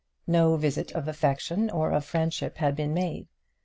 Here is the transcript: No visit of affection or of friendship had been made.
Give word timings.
No 0.25 0.55
visit 0.57 0.91
of 0.93 1.07
affection 1.07 1.69
or 1.69 1.91
of 1.91 2.05
friendship 2.05 2.57
had 2.57 2.75
been 2.75 2.91
made. 2.91 3.27